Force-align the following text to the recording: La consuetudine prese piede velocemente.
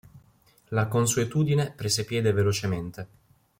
La 0.69 0.87
consuetudine 0.89 1.73
prese 1.73 2.05
piede 2.05 2.31
velocemente. 2.31 3.07